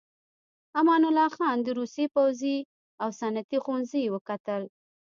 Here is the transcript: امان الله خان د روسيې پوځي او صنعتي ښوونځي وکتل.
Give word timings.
امان 0.79 1.01
الله 1.09 1.29
خان 1.37 1.57
د 1.63 1.67
روسيې 1.79 2.05
پوځي 2.15 2.57
او 3.01 3.09
صنعتي 3.19 3.57
ښوونځي 3.63 4.03
وکتل. 4.09 4.63